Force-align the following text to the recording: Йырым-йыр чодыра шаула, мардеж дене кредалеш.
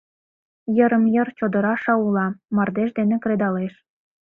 Йырым-йыр 0.77 1.27
чодыра 1.37 1.75
шаула, 1.83 2.27
мардеж 2.55 2.89
дене 2.99 3.15
кредалеш. 3.23 3.73